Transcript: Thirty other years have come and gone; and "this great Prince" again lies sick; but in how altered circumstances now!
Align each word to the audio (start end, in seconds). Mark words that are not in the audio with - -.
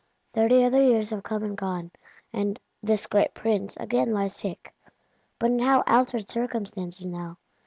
Thirty 0.33 0.63
other 0.63 0.81
years 0.81 1.11
have 1.11 1.21
come 1.21 1.43
and 1.43 1.55
gone; 1.55 1.91
and 2.33 2.59
"this 2.81 3.05
great 3.05 3.35
Prince" 3.35 3.77
again 3.77 4.13
lies 4.13 4.35
sick; 4.35 4.73
but 5.37 5.51
in 5.51 5.59
how 5.59 5.83
altered 5.85 6.27
circumstances 6.27 7.05
now! 7.05 7.37